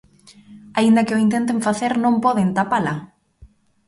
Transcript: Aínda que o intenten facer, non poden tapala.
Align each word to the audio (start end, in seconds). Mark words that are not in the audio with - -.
Aínda 0.79 1.05
que 1.07 1.15
o 1.17 1.21
intenten 1.25 1.59
facer, 1.67 1.93
non 2.03 2.15
poden 2.25 2.49
tapala. 2.57 2.93